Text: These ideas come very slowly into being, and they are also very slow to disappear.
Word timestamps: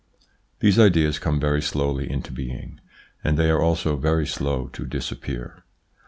These 0.61 0.79
ideas 0.79 1.19
come 1.19 1.39
very 1.39 1.61
slowly 1.61 2.09
into 2.09 2.31
being, 2.31 2.79
and 3.23 3.37
they 3.37 3.51
are 3.51 3.61
also 3.61 3.97
very 3.97 4.25
slow 4.25 4.65
to 4.69 4.83
disappear. 4.87 5.63